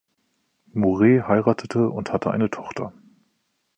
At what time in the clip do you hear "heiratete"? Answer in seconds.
1.27-1.87